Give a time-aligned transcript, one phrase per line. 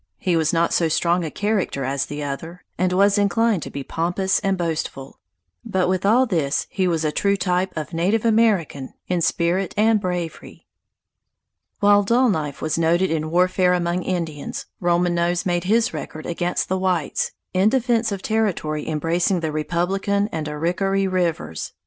[0.17, 3.83] He was not so strong a character as the other, and was inclined to be
[3.83, 5.19] pompous and boastful;
[5.63, 10.01] but with all this he was a true type of native American in spirit and
[10.01, 10.65] bravery.
[11.81, 16.67] While Dull Knife was noted in warfare among Indians, Roman Nose made his record against
[16.67, 21.73] the whites, in defense of territory embracing the Republican and Arickaree rivers.